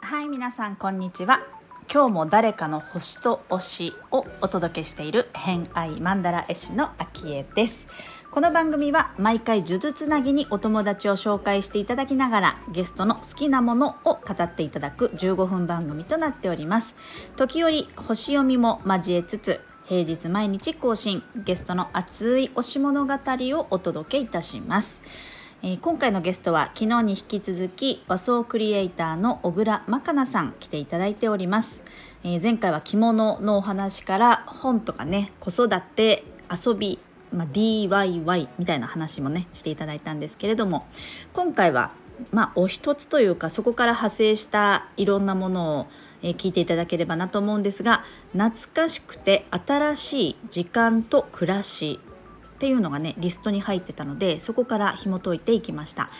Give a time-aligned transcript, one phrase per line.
[0.00, 1.40] はい皆さんこんにちは。
[1.92, 7.86] 今日も誰かの星と推しをお届けしている偏愛マンダラ絵師の秋江です。
[8.30, 16.96] この番組は毎回呪術つなぎにお友達を紹介していただきながらゲストの好きなものを語っていただく15分番組となっております。
[17.36, 25.02] 時折星読みも交えつつ平日毎日更新ゲストの熱い推し物語をお届けいたします。
[25.62, 31.84] えー、今回のゲストは昨日に引き続き和装クリエイターの小倉真かなさん来ていただいております、
[32.22, 36.98] えー、前回は着物のお話から本とかね子育て遊び
[37.32, 40.86] まあ、DIY みたいな話もねしていただいたんですけれども
[41.32, 41.90] 今回は
[42.30, 45.86] まあお一つというかそこから派生したいろんなものを
[46.24, 48.02] え聞いていただければなと思うんですが
[48.32, 52.00] 懐かしくて新しい時間と暮らし
[52.54, 56.10] っていうのがねリストに入ってたのでそこから紐解いていきました。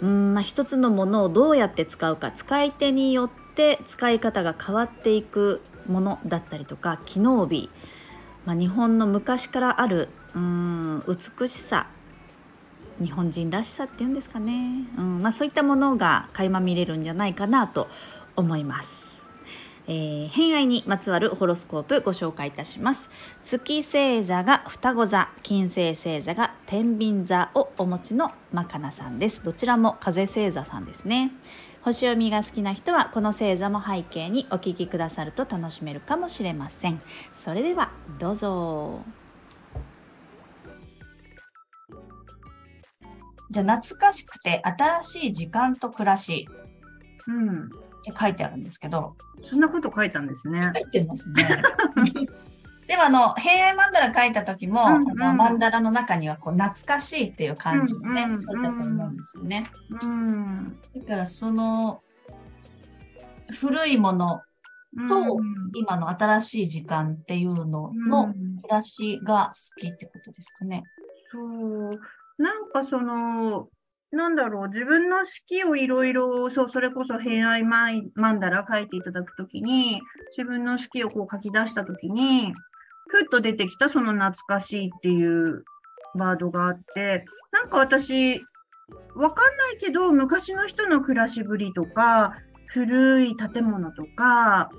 [0.00, 7.70] うんまあ、一つのものをどうやって使うか使い手によって使い方が変わっていくものだったりとか機能美、
[8.44, 11.86] まあ、日本の昔からあるうん美しさ
[13.00, 17.88] 日本人らしさっていうんですかね、うんまあ、そういったものが垣間見れるんじゃないかなと
[18.34, 19.13] 思います。
[19.86, 23.10] えー、偏愛にまつわるホロスコープご紹介いたします。
[23.42, 29.44] 月星座が双子座金星星座が天秤座をお持ちのまかなさんです。
[29.44, 31.32] どちらも風星座さんですね。
[31.82, 36.98] 星読みが好きな人はこの星座も背景にお聞きくださると楽しめるかもしれません。
[37.32, 39.02] それではどうぞ。
[43.50, 46.48] じゃあ懐かしくて新しい時間と暮らし、
[47.26, 47.68] うん、
[48.10, 50.72] って書いてあるんですけどそんなこと書いたんですね。
[50.74, 51.62] 書いてますね。
[52.86, 59.70] でもあの平安マンダラ書いた時も、うんうん、あのマンダラの中にはこう懐かしいっていう感じもね、うんうん、書いたと思うんですよね。
[60.02, 62.02] うん、だからその
[63.50, 64.42] 古いもの
[65.08, 65.38] と、
[65.74, 70.82] 今の新しい時間っていうのの暮らしが好きってことですかね。
[71.32, 72.00] そう
[72.38, 73.68] なんかその
[74.14, 80.00] なんだろう、自分の式をいろいろ、そう、それこそ偏愛マンダラ書いていただくときに、
[80.36, 82.52] 自分の式をこう書き出したときに、
[83.08, 85.64] ふっと出てきたその懐かしいっていう
[86.14, 88.44] ワードがあって、なんか私、
[89.14, 92.34] わかんないけど、昔の人の暮らしぶりとか、
[92.68, 94.70] 古い建物とか、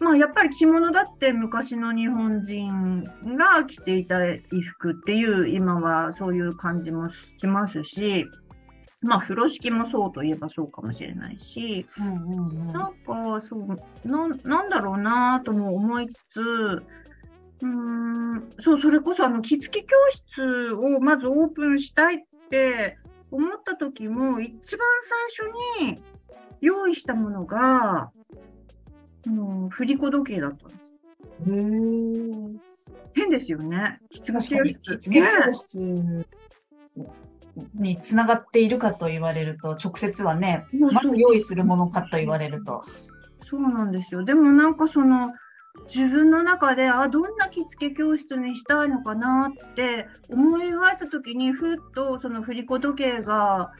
[0.00, 4.40] まあやっぱり着物だって昔の日本人が着ていた衣
[4.78, 8.26] 服っていう今はそういう感じもしますし、
[9.04, 16.82] まあ、風呂敷もそうといえばそうかもしれないし、うんうんうん、なんかそうな、なんだろうなとも思いつつ、
[17.60, 22.18] うんそうそれこそあの着付け教室をまずオープンしたいっ
[22.50, 22.98] て
[23.30, 24.86] 思った時も一番
[25.78, 26.02] 最初に
[26.60, 28.10] 用意したものが、
[29.26, 30.84] うん、振り子時計だったんです。
[33.14, 33.98] 変ですよね。
[34.10, 36.26] 着付け教室。
[37.74, 42.82] につながっているかと言われると、直接はね、まず用意するものかと言われると。
[43.48, 44.24] そうなんですよ。
[44.24, 45.32] でもなんかその、
[45.92, 53.72] 自分の中であどんな着付け教室にしたいのかなって思い描いた時にふっとその振り子時計が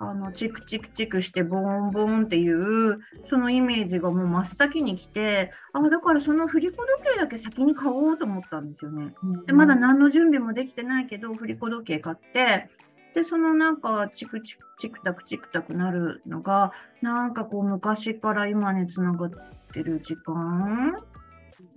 [0.00, 9.12] あのチクチクチクしてボーンボーンっていうそのイメージがもう真っ先に来てあだからその振り子時計だけ先に買おうと思ったんですよね。
[9.46, 12.70] でまだ何の準備もできてないけど振り子時計買って
[13.18, 16.70] で、そのなんか、チクチク、チクタクチクタクなるのが、
[17.02, 19.30] なんかこう、昔から今につながっ
[19.72, 20.96] てる時間？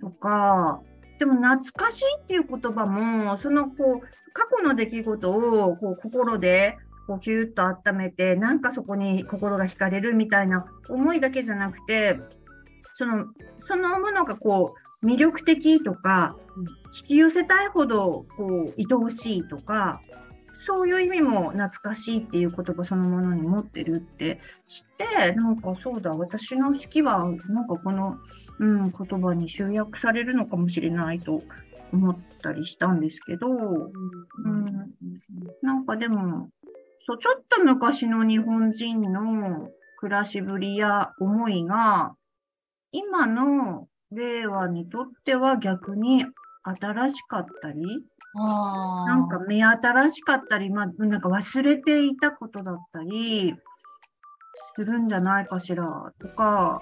[0.00, 0.80] とか、
[1.18, 6.76] でも懐かしいっていう言葉も、そのこう、過去の出来事をこう心で
[7.08, 12.20] こうキューッと温めて、なんかそこに心が惹かれるみたいな思いだけじゃなくて、
[12.94, 13.26] その、
[13.58, 16.36] そのものがこう、魅力的とか、
[17.00, 20.00] 引き寄せたいほどこう愛おしいとか、
[20.52, 28.18] そういう意味も懐かしいっていう言葉そのものに持ってるって知って、なんかそうだ、私の好きは、なんかこの、
[28.58, 31.42] うん、言葉に集約されるのかもしれないと
[31.92, 34.64] 思ったりしたんですけど、うん、
[35.62, 36.50] なんかでも、
[37.06, 39.68] そう、ちょっと昔の日本人の
[39.98, 42.14] 暮らしぶりや思いが、
[42.92, 46.26] 今の令和にとっては逆に
[46.64, 48.04] 新しかったり、
[48.34, 53.54] なんか目新しかったり、まあ、なんか忘れていたことだったり
[54.76, 55.84] するんじゃないかしら
[56.18, 56.80] とか、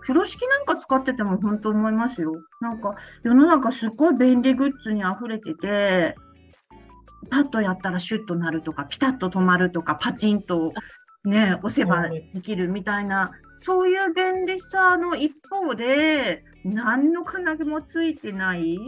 [0.00, 2.32] 風呂敷なんか使ってても本当思いますよ。
[2.60, 6.14] なんか世の中すっごい便利グッズに溢れてて、
[7.30, 10.72] パッとやったらシュッとなるとか、ピタッと止まるとか、パチンと
[11.24, 18.78] ね、押せばできるみたいな、そういう便利さの一方で、何の金具もついてない、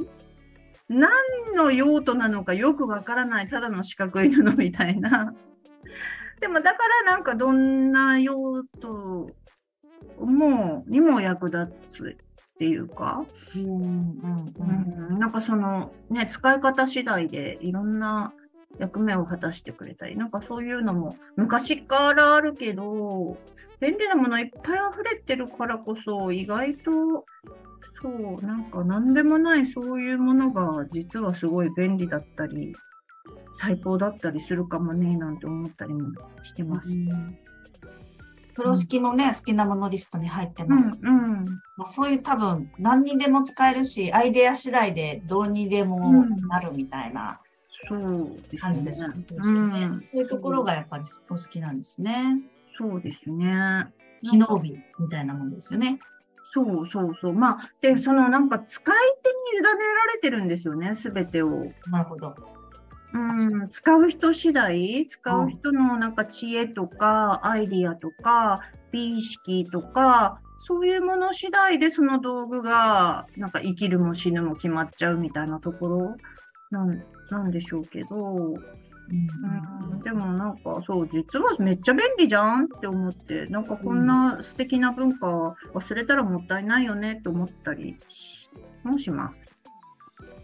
[0.88, 1.10] 何
[1.54, 5.34] の用途なのかよくわからない、ただの四角い布みたいな。
[6.40, 9.34] でもだからなんかどんな用途
[10.20, 12.16] もにも役立つ
[12.54, 13.24] っていうか、
[13.56, 15.08] うんうんうん。
[15.10, 18.32] うん、なんかそのね使い方次第でいろんな
[18.78, 23.36] 役目を果たしてくれたりなんかそういうのも昔からあるけど
[23.80, 27.24] 便利なものいっぱい溢れてるからこそ意外と
[28.02, 32.74] そうなんか何でもないそういうものが実はすごい便利だったり
[33.54, 36.10] 最高だったりするかもねなんて思ったりも
[36.42, 36.90] してます。
[38.56, 40.88] 風呂敷もね、好きなものリストに入ってうます。
[40.88, 41.44] んうん
[41.76, 47.38] まあ、そういう多分何にでも使えるし、アイデア次第でどうにでもなるみたいな
[48.58, 49.16] 感じですよね。
[49.88, 49.98] ね。
[50.00, 52.40] そういうところがやっぱりお好きなんですね。
[52.78, 53.92] そうですね。
[54.22, 55.98] 機能美みたいなものですよね。
[56.56, 57.32] そうそうそう。
[57.34, 58.94] まあ、で、そのなんか使い
[59.52, 61.66] 手に委ねられてるんですよね、すべてを。
[61.90, 62.34] なるほど。
[63.12, 68.60] うん、使う人次第、使う人のなんか知恵とか、アイディアとか、
[68.90, 76.16] 美意識とか、そういうもの次第でその道具が、なんか生きるも死ぬも決まっちゃうみたいなところ
[76.70, 78.54] なんなんでしょうけど、う
[79.12, 87.96] ん、でもなんかそう、実はめっちゃ便利じゃんって思って、なんかこんな素敵な文化忘れたらもったいないよねって思ったり
[88.84, 89.38] もします。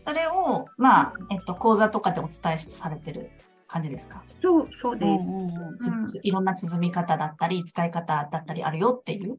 [0.07, 3.31] それを、まあ、えっと、講座とかでお伝えされてる
[3.69, 5.07] 感じですか、そう、そうで
[5.81, 6.07] す。
[6.09, 9.39] つついろんな綴り方だったり、使い方だったりあるよっていう？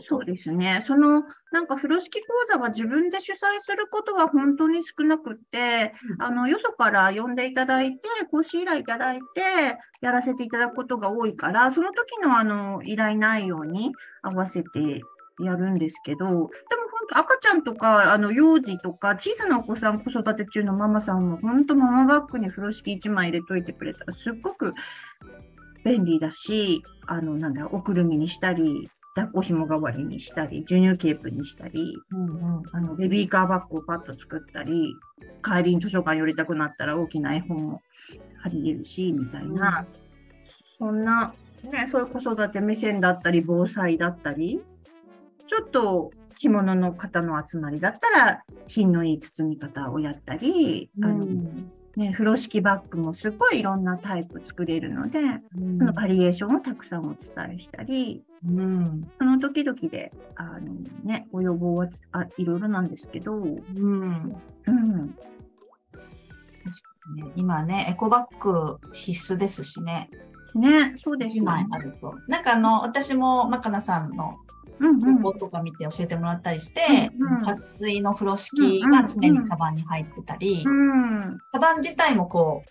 [0.00, 0.82] そうですね。
[0.86, 13.92] その、なんか風呂敷講座は自分で主催することは本当に少なくって、うんあの、よそから呼んでいただいて、講師依頼いただいて、やらせていただくことが多いから、その時のあの、依頼内容に
[14.22, 15.02] 合わせて
[15.40, 16.50] やるんですけど、でも本
[17.10, 24.74] 当赤ちゃんとか、あの、幼児とか、小さなお子さん子育て中のママさんも、本当ママバッグに風呂敷1枚入れといてくれたら、すっごく
[25.84, 32.62] 便利だし、あの、なんだ、おくるみにしたり、抱っこ紐代わりにしたり、授乳ケープにしたり、うんうん。
[32.72, 34.94] あのベビーカーバッグをパッと作ったり、
[35.44, 37.82] 帰りに図書館寄りたくなったら大きな絵本も
[38.42, 39.86] 借りれるし、みたいな、
[40.78, 41.34] そんな、
[41.70, 44.62] ね、そういう子育て目線だったり、防災だったり、
[45.46, 51.26] ちょっと着物の方の集まりだったら、品のいい包み方をやったり、あの
[51.96, 55.18] ね、風呂敷バッグもすごいいろんなタイプ作れるので、
[55.58, 55.78] うん。
[55.78, 59.10] そのバリエーションをたくさんお伝えしたり、うん。
[59.18, 60.72] その時々で、あの
[61.04, 63.52] ね、ご要望はあいろいろなんですけど、うん。
[63.74, 65.24] うん、確
[65.92, 67.32] かにね。
[67.36, 70.08] 今ね、エコバッグ必須ですしね、
[70.54, 71.70] ね、そうです1よ枚ね。
[72.28, 74.36] なんかあの、私もマカナさんの
[74.80, 82.70] 投稿とか見て教えてもらったりして、うんうん撥水の風呂敷が常にカバンに入ってたり、うん、カバン自体もこう、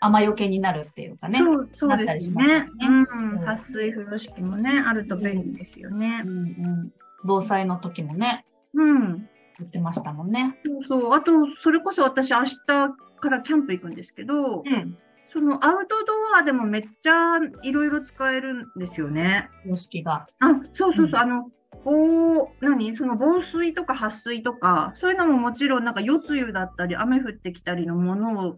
[0.00, 1.38] 雨よけになるっていうかね。
[1.38, 2.66] そうそうなったりしですねますよね。
[2.80, 6.28] うん、うん撥水風呂敷もね、あると便利ですよねう。
[6.28, 6.92] んうん、
[7.24, 8.44] 防災の時もね、
[8.74, 9.28] うん、
[9.58, 10.58] 言ってましたもんね。
[10.64, 11.14] そうそう。
[11.14, 14.98] あと、それこそ私、明日からキャンプ行くんですけど、うん。
[15.32, 19.48] そのアウトドアでもめっちゃいろいろ使えるんですよね。
[19.60, 20.26] 風呂敷が。
[20.40, 21.16] あ、そうそうそう、うん。
[21.16, 21.50] あの、
[21.84, 22.94] 防、何？
[22.94, 28.56] その防水とか撥水とか、そういうのももちろん、なんか夜露だったり、雨降ってきたりのものを、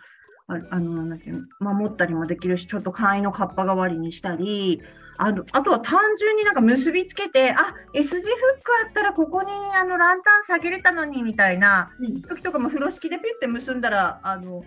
[0.48, 4.82] ああの、なんていうの、守ったりもできるし、ちょっと簡易のカッパ代わりにしたり、
[5.16, 11.90] あの、あとは単純になんか結びつけて、あ、S 字フックあったらここにあのランタン下げれたのにみたいな
[12.28, 14.64] 時とかも風呂敷でピュッて結んだら、あの、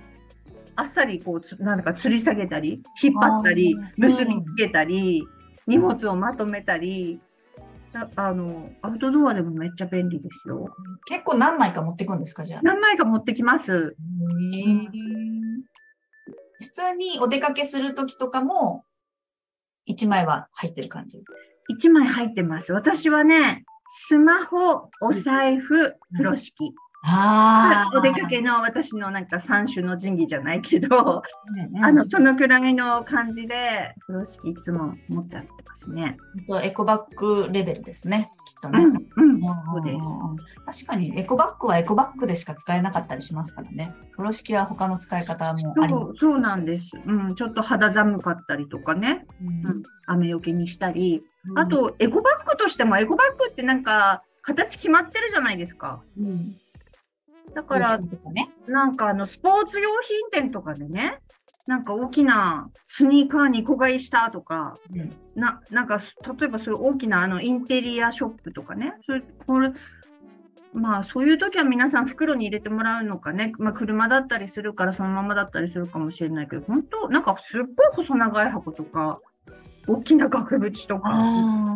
[0.77, 5.27] あっさりこうつ、なんか吊り下げたり、引っ張ったり結びつけたり、
[5.65, 7.19] 荷物をまとめたり、
[7.93, 10.69] ああの、アウトドアでもめっちゃ便利ですよ。
[11.07, 12.61] 結構何枚か持ってくんですか、じゃあ？
[12.61, 13.95] 何枚か持ってきます。
[16.59, 18.83] 普通にお出かけする時とかも、
[19.89, 21.23] 1枚は入ってる感じ
[21.71, 22.71] ？1枚入ってます。
[22.71, 26.73] 私はね、スマホ、お財布、風呂敷。
[27.03, 31.21] あお出かけの私のなんか三種の神器じゃないけど、
[31.53, 36.17] ねあの、そのくらいの感じで、風呂敷いつも持って歩いてますね。
[36.47, 38.79] とエコバッグレベルですね、きっとね。
[39.15, 39.41] うん、うん。
[40.65, 43.93] 確かにエコバッグはエコバッグでしか使えなかったりしますからね。
[44.11, 46.07] 風呂敷は他の使い方もあります。
[46.07, 46.91] そうそうなんです。
[47.05, 51.23] うん、ちょっと肌寒かったりとかね、うん雨よけにしたり、
[51.55, 56.01] あ、と、エコバッグとしても、エコバッグってなんか、形決まってるじゃないですか。
[56.17, 56.57] うん
[57.57, 58.51] だからね。
[58.67, 61.17] なんかあのスポーツ用品店とかでね、
[61.65, 65.97] なんか大きなスニーカー2個買いしたとか、うんななんか
[66.39, 69.71] 例えばそういう大きなあのインテリアショップとかね、そういうこれ
[70.71, 79.19] まあそういう時は皆さん袋に入れてもらうのかね、まあ、車だったりするからそのままだったりするかもしれないけど、本当なんかすっごい細長い箱とか、
[79.87, 81.09] 大きな額縁とか、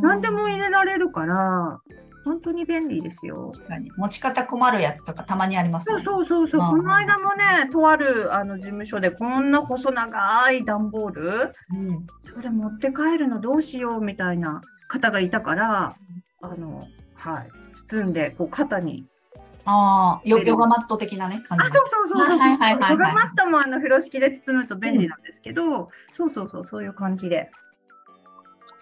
[0.03, 1.81] 何でも入れられるから、
[2.23, 3.51] 本当に便利ですよ。
[3.53, 3.91] 確かに。
[3.97, 6.03] 持ち方困るやつとかたまにありますそうね。
[6.05, 6.63] そうそうそう、う。
[6.65, 12.07] んこの間もね、とあるあの事務所でこんな細長い段ボール、うん。
[12.33, 15.95] それ持って帰るのどうしようみたいな方がいたから、
[16.41, 17.49] あの、はい、
[17.89, 19.05] 包んでこう肩に。
[19.63, 22.37] ああ、ヨヨガマット的なね、感じあ、そうそうそうそう。
[22.37, 27.51] ヨガマットもあの風呂敷で包むと便利なんですけど、そうそうそう、そういう感じで、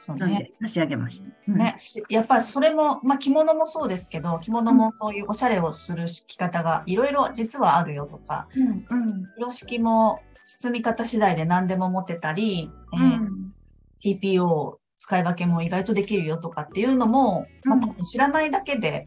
[0.02, 0.54] そうね。
[0.62, 1.26] で差し上げました。
[1.50, 13.54] うんね、しやっぱりそれも、まあ、着物もそうですけど、着物もそういうおしゃれをする着方がいろいろ実はあるよとか、うんうん風呂敷も包み方次第で何でも持てたり、えーうん
[14.02, 19.04] TPO 使い分けも意外とできるよとかっていうのも、まあ、うん多分知らないだけで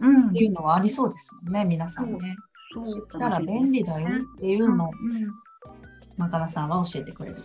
[0.00, 2.36] うんっていうのはありそうですもんね、皆さんね。
[2.84, 5.30] 知ったら便利だよっていうのを、うん
[6.18, 7.36] マカナさんは教えてくれる。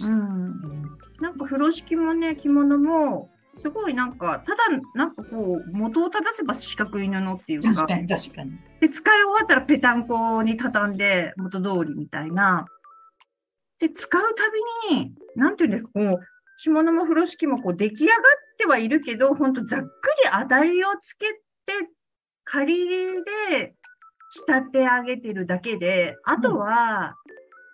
[0.00, 8.52] うんうんなんか風呂敷もね、着物も、すごいなんか、ただ、なんかこう、元を正せば四角い布っていうか、確かに確かに。
[8.80, 12.64] で、使い終わったらペタンコに畳んで元通りみたいな。
[13.78, 14.44] で、使うた
[14.90, 16.20] びに、なんていうんですか、こう、
[16.62, 18.18] 着物も風呂敷もこう出来上がっ
[18.58, 19.90] てはいるけど、ほんとざっくり
[20.40, 21.40] 当たりをつけて、
[22.44, 23.24] 仮入れ
[23.58, 23.74] で
[24.30, 27.16] 仕立て上げてるだけで、あとは、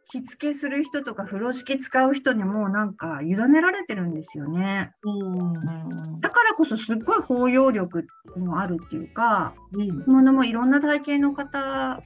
[0.08, 4.92] 着付けする人とか風呂敷使う人にもなんか委ねられてるんですよね。
[5.02, 6.20] うん。
[6.20, 10.04] だからこそすっごい包容力もあるっていうか、うん。
[10.04, 12.00] 着物もいろんな体型の方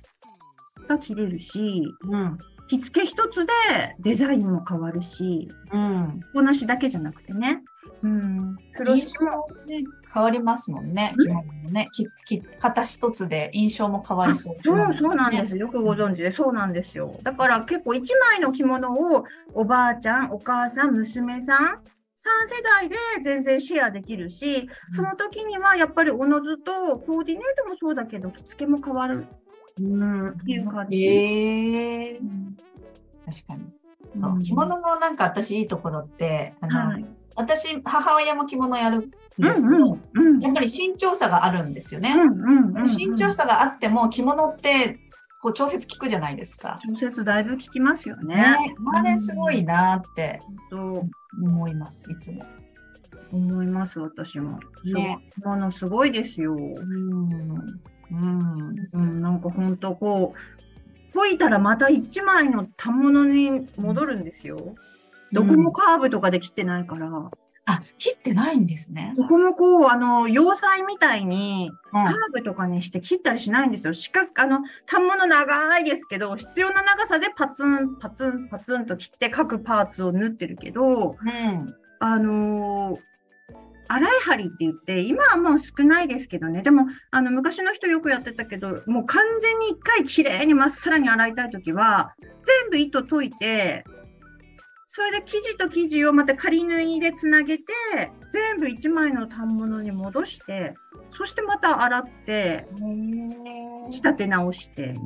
[0.88, 2.38] が着れるし、うん。
[2.68, 3.52] 着付け一つで
[3.98, 6.20] デザインも変わるし、うん。
[6.32, 7.62] 着こなしだけじゃなくてね。
[8.02, 8.49] うん。
[8.72, 9.48] 風呂敷も。
[9.66, 11.14] ね、変わりますもんね。
[11.16, 11.26] うん？
[11.26, 11.88] 着物もね。
[11.92, 14.56] きき型一つで印象も変わりそう。
[14.64, 15.56] そうそうなんです。
[15.56, 17.18] よくご存知で、そうなんですよ。
[17.22, 19.24] だから結構一枚の着物を
[19.54, 21.68] おばあちゃん、お母さん、娘さん、3
[22.48, 29.26] 世代で全然シェアできるし、その時にはやっぱりおのずとコーディネートもそうだけど、着付けも変わる。
[29.80, 30.28] うん。
[30.30, 32.20] っていう感じええ
[33.24, 33.72] 確かに。
[34.12, 34.34] そうう。
[34.34, 37.06] ん着物のなんか私いいところって、あの、はい。
[37.40, 40.40] 私、母親も着物やるんうですけど、んうんうん。
[40.40, 42.14] やっぱり身長差があるんですよね。
[42.84, 44.98] 身長差があっても着物って
[45.42, 46.78] こう調節効くじゃないですか。
[47.00, 48.34] 調節だいぶ効きますよね。
[48.34, 48.56] ね、
[48.94, 51.04] あれすごいなってと
[51.42, 52.44] 思います、いつも。
[53.32, 54.58] 思います、私も。
[54.84, 55.48] ねそう。
[55.48, 56.54] ものすごいですよ。
[56.54, 57.40] うん。
[58.10, 58.88] うん。
[58.92, 64.74] うん、なんか本当こう、解いたらまた一枚の反物に戻るんですよ。
[65.32, 67.08] どこもカーブとかで切ってないから、
[67.66, 69.14] あ、切ってないんですね。
[69.16, 73.92] どこもこう、あの、要塞みたいにうんカーブとかにして切ったりしないんですよ。
[73.92, 81.74] 四角、あの、反物長いですけど、必要な長さでパツン、パツン、パツンと切って各パーツを縫ってるけど、うん。
[82.00, 83.00] あのー
[83.92, 93.84] 洗い針って言って、今はもう少ないですけどね、でもあの昔の人よくやってたけど、もう完全に一回きれいにまっさらに洗いたいときは、全部糸解いて、
[94.92, 97.64] それで生地と生地をまた仮縫いでつなげて、
[98.32, 100.74] 全部一枚の反物に戻して、
[101.12, 102.66] そしてまた洗って、
[103.90, 105.02] 仕立て直してみたい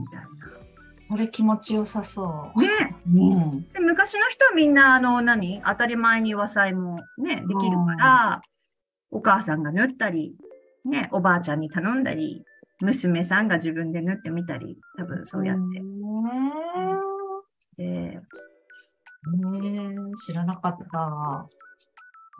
[1.07, 2.63] それ気持ちよさそな。
[2.63, 3.15] でう。
[3.15, 3.69] うん。
[3.75, 5.61] で昔の人はみんなあの何？
[5.67, 8.43] 当たり前に和裁もねできるから、
[9.11, 10.35] お母さんが縫ったり、
[10.87, 12.43] ね、おばあちゃんに頼んだり
[12.81, 15.59] 娘さんが自分で縫ってみたり多分そうやっ
[17.77, 18.23] てでね
[19.27, 21.49] え知らなかった。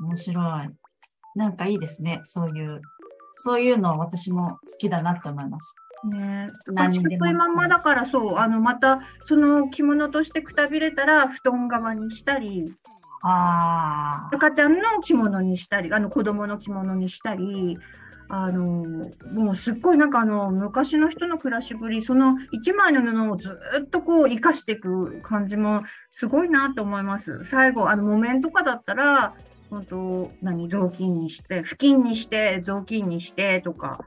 [0.01, 0.69] 面白い。
[1.37, 2.21] なんかいいですね。
[2.23, 2.81] そういう、
[3.35, 5.77] そういうの私も好きだなって思います。
[6.05, 12.75] ね何にでも四角いまんまだからそうあのまたその着物としてくたびれたら布団側にしたり
[13.23, 14.35] ああ。
[14.35, 17.79] 赤ちゃんの着物にしたりあの子供の着物にしたり
[18.29, 27.45] あのもうすっごいなんかあの昔の人の暮らしぶりその一枚の布をずっとこう生かしていく感じもすごいなと思います。
[27.45, 29.35] 最後あの木綿とかだったら
[29.71, 34.05] 本当何雑巾にして布巾にして雑巾にしてとか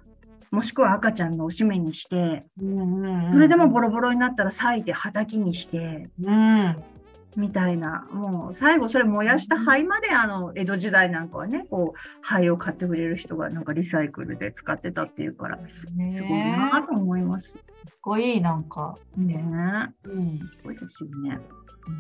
[0.52, 3.34] もしくは赤ちゃんのおしめにしてうんうんうん。
[3.34, 6.10] それでもボロボロになったら裂いてはたきにして。
[6.24, 6.84] うん。
[7.38, 17.50] みたいな、もう最後それ燃やした灰まで、あの、江戸時代なんかはね、こう、灰を買ってくれる人がなんかリサイクルで使ってたっていうから、すごいなと思います。
[17.50, 17.56] す
[18.01, 18.96] ごい、なんか。
[19.15, 19.36] ね
[20.03, 20.39] うん。
[20.39, 21.39] すごいですよね。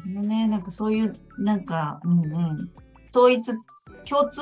[0.05, 2.71] ね、なんかそういう、なんか、うんうん。
[3.15, 3.53] 統一、
[4.09, 4.41] 共通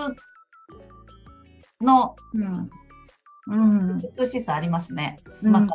[1.81, 2.69] の、うん
[3.47, 5.19] うん、美しさありますね。
[5.43, 5.67] うん、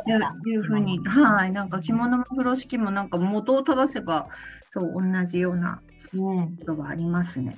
[0.45, 4.27] いうふうに、はい、なんか着物も風呂敷もなんか元を正せば、
[4.73, 5.81] そう同じような
[6.13, 7.57] ことがありますね。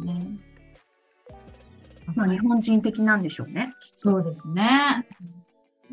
[0.00, 0.26] うん、ね
[2.14, 3.74] まあ、日本人的なんでしょうね。
[3.92, 5.06] そうですね。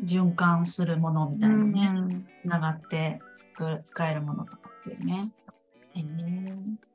[0.02, 5.30] 循環するものみたいなね、つながって作る使えるものとかっていうね。
[5.94, 6.86] えー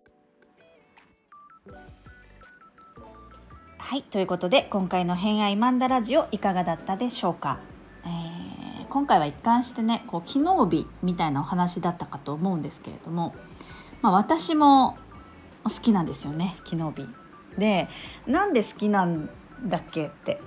[3.92, 7.81] はいということで今回の「偏愛マンダラジオ」いかがだったでしょうか、えー、
[8.92, 13.34] 今回は一貫してねこう機能美みたいなお話だったかと思うんですけれども、
[14.02, 14.98] まあ、私も
[15.64, 17.08] 好きなんですよね機能美。
[17.58, 17.88] で
[18.28, 19.30] なんで好きなん
[19.66, 20.42] だっけって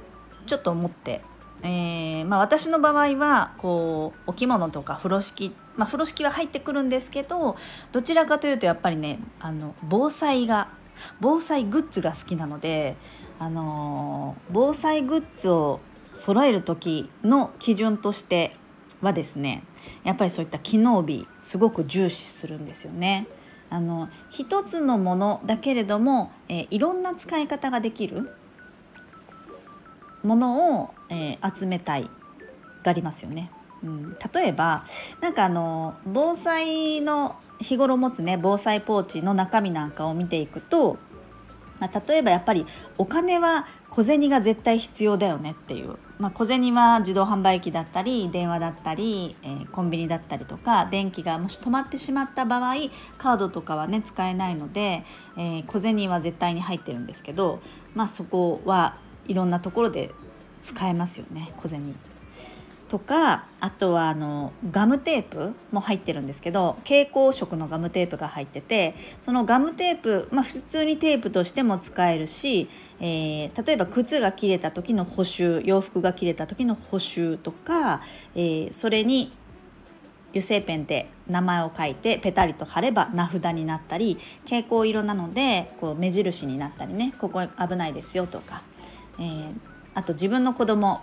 [0.46, 1.22] ちょっと思って、
[1.62, 7.56] えーまあ、私の場合はこうお着物とか風呂敷まあ、風呂敷は入ってくるんですけど
[7.90, 10.68] どちらかというとやっぱりねあの防災が
[11.20, 12.96] 防災グッズが好きなので
[13.40, 15.80] あの防災グッズを
[16.14, 18.56] 揃える時の基準として
[19.02, 19.64] はですね
[20.04, 23.26] やっぱりそういった機能美すごく重視するんですよね。
[23.70, 28.30] あの一つのものだけれども、えー、いろんな使い方ができる
[30.22, 32.10] ものを、えー、集めたいが
[32.90, 33.50] ありますよね。
[33.82, 34.84] うん、例えば
[35.20, 40.98] なんかあの防災の日頃持つね防災ポーチの中身なんかを見ていくと
[41.80, 42.66] まあ、例えばやっぱり
[42.98, 52.74] お金は小銭が絶対必要だよねっていう、まあ、小銭は自動販売機だったり電話だったり、えー、コンビニだったりとか電気がもし止まってしまった場合
[53.18, 55.04] カードとかはね使えないので、
[55.36, 57.60] えー、小銭は絶対に入ってるんですけど、
[57.94, 60.12] まあ、そこはいろんなところで
[60.62, 61.94] 使えますよね小銭。
[62.88, 72.68] とかあとはあのガムテープも入ってるんですけど蛍光色のガムテープが入っててそのガムテープ、まあ、普通にテープとしても使えるし、
[73.00, 78.02] えー、例えば靴が切れた時の補修洋服が切れた時の補修とか、
[78.34, 79.32] えー、それに
[80.30, 88.62] 油性ペンで名前を書いてペタリと貼れば名札になったり蛍光色なのでこう目印になったりねここ危ないですよとか、
[89.18, 89.54] えー、
[89.94, 91.02] あと自分の子供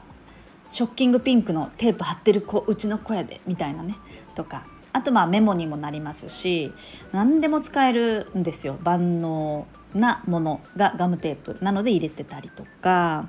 [0.71, 3.95] ショッキングピンクのテープ貼ってる子うちの子やでみたいなね。
[4.35, 4.65] とか。
[4.93, 6.73] あとまあメモにもなりますし
[7.13, 8.77] 何でも使えるんですよ。
[8.83, 13.27] 万能なものがガムテープなので入れてたりとか。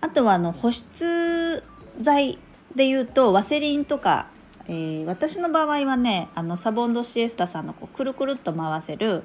[0.00, 1.62] あとはあの保湿
[2.00, 2.38] 剤
[2.74, 4.28] でいうとワセリンとか、
[4.66, 9.24] えー、私の場合はねあのサボンドシエスタさんのこうくるくるっと回せる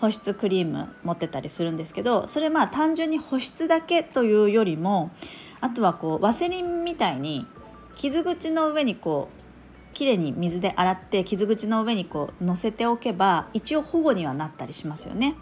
[0.00, 5.10] 保湿クリーム持ってたりするんですけどそれまあ単純に保湿だけというよりも
[5.62, 7.46] あとはこうワセリンみたいに
[7.94, 9.30] 傷口の上にこ
[9.90, 15.36] うきれいに水で洗って傷口の上にこう乗せておけば一応保護にはなったりしますよね。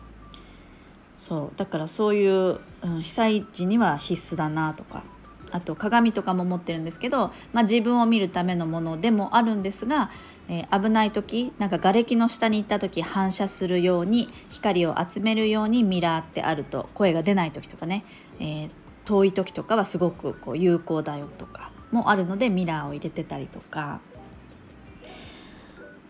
[1.16, 5.02] そうだからそういう、うん、被災時には必須だなとか
[5.50, 10.10] あと鏡とかも持ってるんですけど、まあ、自分を見るためのものでもあるんですが、
[10.48, 18.04] えー、危ない時なんか瓦礫の下に行った時反射するように光を集めるようにミラーってあると声が出ない時とかね、
[18.38, 18.70] えー、
[19.10, 24.00] 遠い時とかはすごくこう有効だよとかもあるのでミラーを入れてたりとか、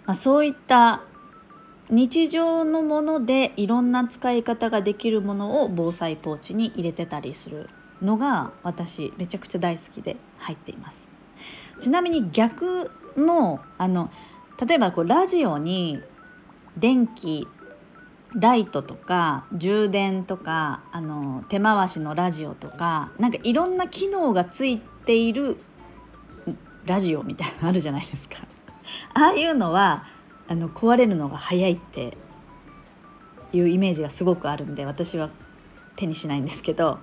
[0.05, 1.03] まあ、そういった
[1.89, 7.71] 日常のものでいろんな使い方ができるものを防災ポーチに入れてたりする
[8.03, 11.09] のが私めちゃくちゃ大好きで入っています。
[11.79, 14.11] ちなみに逆のあの
[14.65, 16.03] 例えばこうラジオに
[16.77, 17.49] 電気
[18.35, 25.57] ライトとか充電とかあの手回しのラジオとかなんかいろんな機能がついている
[26.87, 28.37] ラジオみたいなのあるじゃないですか。
[29.15, 30.05] ああいうのは
[30.49, 32.17] あの壊れるのが早いって
[33.53, 35.31] いうイメージがすごくあるんで私は
[35.97, 36.99] 手にしないんですけど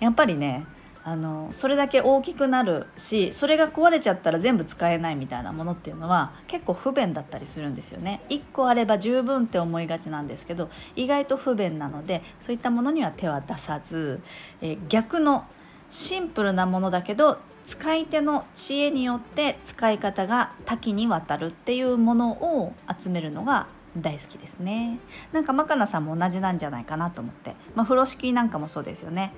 [0.00, 0.66] やっぱりね
[1.08, 8.20] あのそれだけ大きくなるしそれが壊れちゃったら全部使えないみたいなものっていうのは結構不便だったりするんですよね。
[8.28, 14.20] 1個あれば十分って思いがちなんですけど意外と不便なのでそういったものには手は出さず、
[14.60, 15.46] え逆の
[15.88, 23.66] シンプルなものだけど使い手の知恵によって使い方が多岐にわたるっていうものを集めるのが
[23.96, 24.98] 大好きですね。
[25.32, 29.32] なんかマカナさんも同じなんじゃないかなと思って、まあ、風呂敷なんかもそうですよね。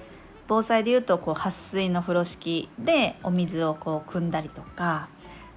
[0.50, 5.08] 防災でいうとこう撥水の風呂敷でお水をこう汲んだりとか、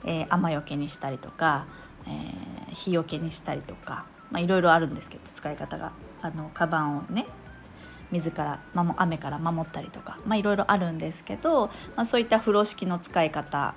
[0.06, 1.66] えー、雨よけにしたりとか、
[2.06, 5.92] えー、日よけにしたりとか、まあいろいろあるんですけど使い方が。
[6.24, 7.26] あのカバンをね
[8.10, 8.60] 水から
[8.96, 13.76] 雨から守ったりとかまあいろいろあるんですけど、まあ、そういった風呂敷の使い方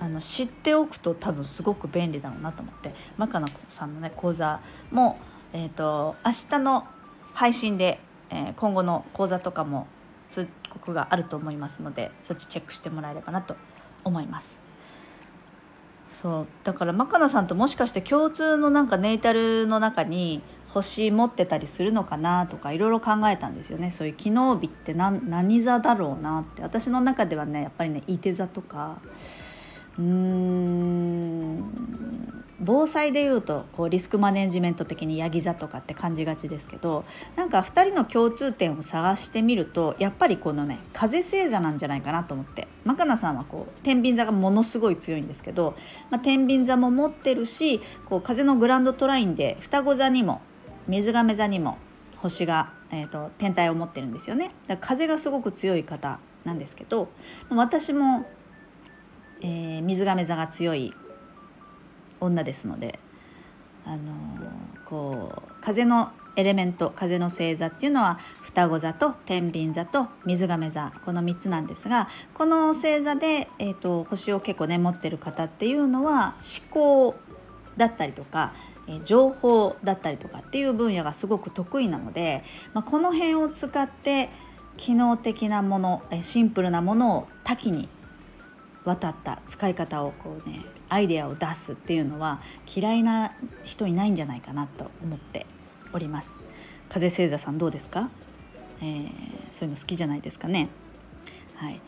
[0.00, 5.18] あの知っておくと多分すごく便利だろうなと思ってマカナさんのね講座も、
[5.52, 6.86] えーと、明日の
[7.34, 8.00] 配信で、
[8.30, 9.86] えー、今後の講座とかも
[10.34, 13.56] 通告があると思いますのでそっちチェックしてもらえればなと
[14.02, 14.60] 思います。
[16.08, 28.98] そうだからマカナさんともしかして共通のなんかネイタルの中に星持ってたりするのかなとかいろいろ考えたんですよねそういう機能日って何座だろうなって私の中ではねやっぱりねいて座とか
[29.98, 31.64] うーん
[32.60, 37.04] 防災でいうとこうリスクマネジメント的にヤギ座とかって感じがちですけど
[37.36, 42.68] なんか2人の共通点を探してみるとやっぱりこのね風星座なんじゃないかなと思って。
[42.84, 45.74] マカナさんはこう天秤座がものすごい強いんですけど、
[46.10, 50.42] まあ、天秤座も持ってるしこう風のグランドトラインで双子座にも
[50.86, 51.78] 水亀座にも
[52.18, 54.50] 星が、えーと、天体を持ってるんですよね。
[54.66, 57.08] だから風がすごく強い方なんですけど
[57.48, 58.26] 私も、
[59.40, 60.92] えー、水亀座が強い
[62.20, 62.98] 女ですので、
[63.84, 63.98] あの、
[64.84, 77.14] こう風のエレメント風の星座っていうのは双子座と天秤座と水亀座この3つなんですがこの星座で、えーと星を結構ね持ってる方っていうのは思考
[77.76, 78.52] だったりとか
[78.86, 84.30] え情報だったりとかっていう分野がすごく得意なので、まあ、この辺を使って
[84.76, 87.88] 機能的なものシンプルなものを多岐に
[88.84, 92.40] 渡った使い方をこうねアイデアを出すっていうのは
[92.72, 93.32] 嫌いな
[93.64, 95.44] 人いないんじゃないかなと思って
[95.92, 96.38] おります。
[96.88, 98.10] 風星座さんどうですか、
[98.80, 99.10] えー、
[99.50, 100.68] そういうの好きじゃないですかね。
[101.56, 101.80] はい。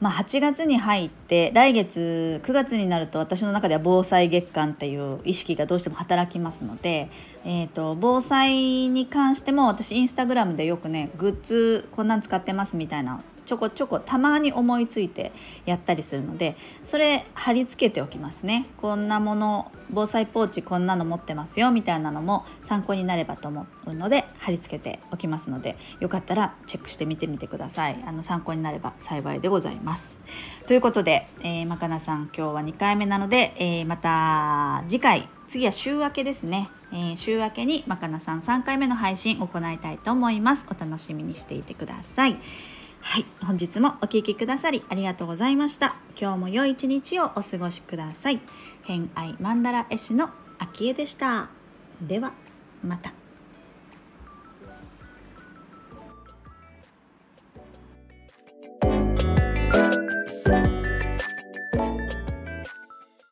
[0.00, 7.10] まあ、8月に入って来月9月になると私の中では防災月間っていう意識がどうしても働きますので、
[7.44, 15.32] えーと、防災に関しても私インスタグラムでよくねグッズこんなん使ってますみたいなちょこちょこたまに思いついて
[15.66, 18.66] やったりするのでそれ貼り付けておきますね。
[18.76, 28.00] こんなもの防災ポーチこんなの持ってますよみたいなのも参考になればと思うので貼り付けておきますのでよかったらチェックしてみてみてください。
[28.06, 30.16] あの参考になれば幸いでございます。
[30.68, 40.68] ということで、えー、まかなさん今日は2回目なので、えー、また次回次は週明けですね、えー、週明けにまかなさん3回目の配信行いたいと思います。
[40.70, 42.36] お楽しみにしていてください。
[43.02, 45.96] はい本日もお聴きくださりありがとうございました。
[46.20, 48.40] 今日も良い一日をお過ごしください。
[48.82, 51.48] 偏愛マンダ絵師の秋江でした。
[52.00, 52.32] では
[52.84, 53.12] また。